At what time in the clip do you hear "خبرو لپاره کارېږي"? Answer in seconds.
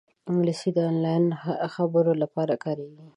1.75-3.05